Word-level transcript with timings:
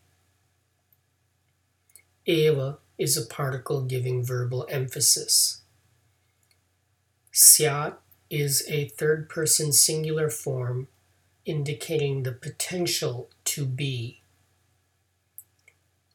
Eva 2.24 2.78
is 2.96 3.16
a 3.16 3.26
particle 3.26 3.82
giving 3.82 4.24
verbal 4.24 4.64
emphasis. 4.70 5.62
Syat 7.32 7.94
is 8.30 8.64
a 8.68 8.86
third 8.90 9.28
person 9.28 9.72
singular 9.72 10.30
form 10.30 10.86
indicating 11.44 12.22
the 12.22 12.30
potential 12.30 13.28
to 13.44 13.66
be. 13.66 14.21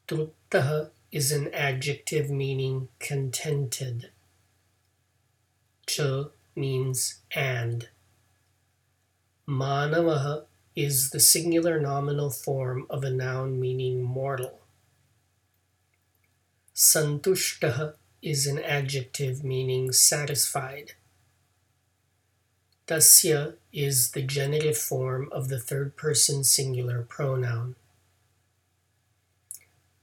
Truptaha 0.08 0.88
is 1.12 1.32
an 1.32 1.52
adjective 1.52 2.30
meaning 2.30 2.88
contented. 2.98 4.10
Cha 5.86 6.28
means 6.56 7.20
and. 7.34 7.90
Manavaha 9.46 10.44
is 10.74 11.10
the 11.10 11.20
singular 11.20 11.78
nominal 11.78 12.30
form 12.30 12.86
of 12.88 13.04
a 13.04 13.10
noun 13.10 13.60
meaning 13.60 14.02
mortal. 14.02 14.60
Santushtaha 16.74 17.92
is 18.22 18.46
an 18.46 18.58
adjective 18.60 19.44
meaning 19.44 19.92
satisfied. 19.92 20.92
Tasya 22.86 23.56
is 23.74 24.12
the 24.12 24.22
genitive 24.22 24.78
form 24.78 25.28
of 25.30 25.48
the 25.48 25.58
third 25.58 25.96
person 25.96 26.44
singular 26.44 27.02
pronoun. 27.02 27.74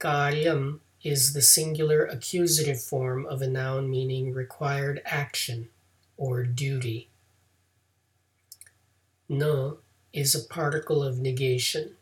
Karyam 0.06 0.81
is 1.03 1.34
the 1.34 1.42
singular 1.42 2.06
accusative 2.06 2.80
form 2.80 3.25
of 3.25 3.42
a 3.42 3.48
noun 3.48 3.89
meaning 3.89 4.36
required 4.36 5.02
action 5.03 5.70
or 6.16 6.44
duty. 6.44 7.09
No 9.28 9.80
is 10.14 10.36
a 10.36 10.48
particle 10.48 11.02
of 11.02 11.20
negation. 11.20 11.95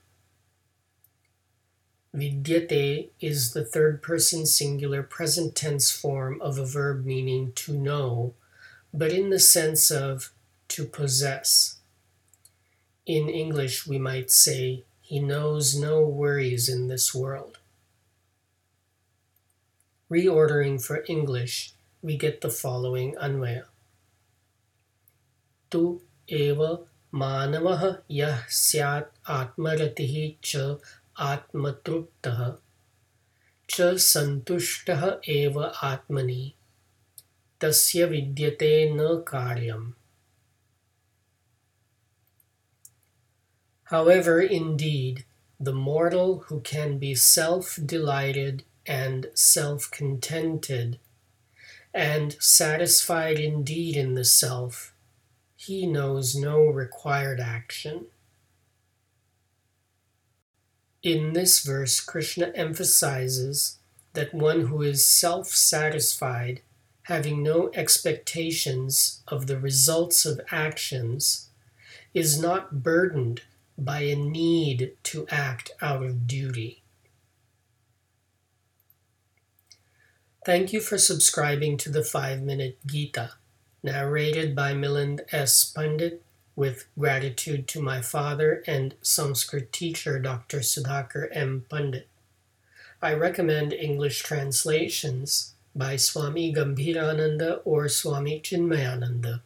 Vidyate 2.13 3.11
is 3.21 3.53
the 3.53 3.63
third 3.63 4.01
person 4.01 4.45
singular 4.45 5.01
present 5.01 5.55
tense 5.55 5.89
form 5.89 6.41
of 6.41 6.57
a 6.57 6.65
verb 6.65 7.05
meaning 7.05 7.53
to 7.55 7.71
know, 7.71 8.33
but 8.93 9.13
in 9.13 9.29
the 9.29 9.39
sense 9.39 9.89
of 9.89 10.33
to 10.67 10.83
possess. 10.83 11.77
In 13.05 13.29
English, 13.29 13.87
we 13.87 13.97
might 13.97 14.29
say, 14.29 14.83
He 14.99 15.21
knows 15.21 15.73
no 15.79 16.01
worries 16.01 16.67
in 16.67 16.89
this 16.89 17.15
world 17.15 17.59
Reordering 20.12 20.82
for 20.84 21.04
English, 21.08 21.72
we 22.02 22.16
get 22.16 22.40
the 22.40 22.50
following 22.50 23.14
Anvaya. 23.16 23.64
Tu 25.70 26.00
eva 26.28 26.78
मानवः 27.14 27.82
यः 28.10 28.40
स्यात् 28.52 29.12
आत्मरतिः 29.30 30.16
च 30.44 30.78
आत्मतृप्तः 31.26 32.40
च 33.70 33.94
सन्तुष्टः 34.06 35.04
एव 35.34 35.60
आत्मनि 35.64 36.52
तस्य 37.60 38.04
विद्यते 38.12 38.72
न 38.94 39.08
कार्यम् 39.32 39.92
However, 43.90 44.42
indeed, 44.42 45.24
the 45.58 45.72
mortal 45.72 46.40
who 46.48 46.60
can 46.60 46.98
be 46.98 47.14
self 47.14 47.78
delighted 47.86 48.64
and 48.85 49.27
self 49.33 49.89
contented 49.91 50.99
and 51.93 52.35
satisfied 52.39 53.39
indeed 53.39 53.95
in 53.95 54.15
the 54.15 54.25
self 54.25 54.93
he 55.65 55.87
knows 55.87 56.35
no 56.35 56.65
required 56.65 57.39
action. 57.39 58.07
In 61.01 61.31
this 61.31 61.61
verse, 61.61 62.01
Krishna 62.01 62.47
emphasizes 62.53 63.77
that 64.11 64.33
one 64.33 64.67
who 64.67 64.81
is 64.81 65.05
self 65.05 65.47
satisfied, 65.47 66.61
having 67.03 67.41
no 67.41 67.71
expectations 67.73 69.23
of 69.27 69.47
the 69.47 69.57
results 69.57 70.25
of 70.25 70.41
actions, 70.51 71.49
is 72.13 72.41
not 72.41 72.83
burdened 72.83 73.43
by 73.77 74.01
a 74.01 74.15
need 74.15 74.97
to 75.03 75.25
act 75.29 75.71
out 75.81 76.03
of 76.03 76.27
duty. 76.27 76.82
Thank 80.45 80.73
you 80.73 80.81
for 80.81 80.97
subscribing 80.97 81.77
to 81.77 81.89
the 81.89 82.03
5 82.03 82.41
Minute 82.41 82.77
Gita 82.85 83.31
narrated 83.81 84.53
by 84.53 84.73
Milind 84.73 85.21
S. 85.31 85.63
Pandit, 85.63 86.21
with 86.53 86.85
gratitude 86.99 87.65
to 87.69 87.81
my 87.81 88.01
father 88.01 88.61
and 88.67 88.93
Sanskrit 89.01 89.71
teacher, 89.71 90.19
Dr. 90.19 90.59
Sudhakar 90.59 91.29
M. 91.31 91.65
Pandit. 91.69 92.09
I 93.01 93.13
recommend 93.13 93.71
English 93.71 94.21
translations 94.21 95.53
by 95.73 95.95
Swami 95.95 96.53
Gambhirananda 96.53 97.61
or 97.63 97.87
Swami 97.87 98.41
Chinmayananda. 98.41 99.39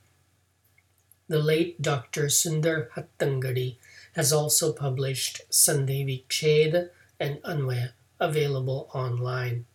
The 1.27 1.39
late 1.39 1.79
Dr. 1.79 2.25
Sundar 2.25 2.89
Hattangadi 2.95 3.75
has 4.15 4.33
also 4.33 4.73
published 4.73 5.41
Sandhi 5.51 6.03
Vicheda 6.03 6.89
and 7.19 7.37
Anvaya 7.43 7.91
available 8.19 8.89
online. 8.95 9.65